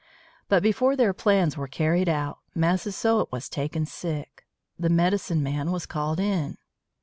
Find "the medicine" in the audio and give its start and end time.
4.79-5.43